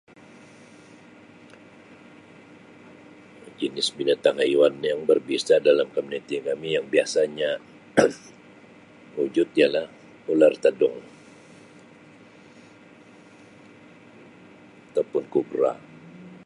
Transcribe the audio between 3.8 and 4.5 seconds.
binatang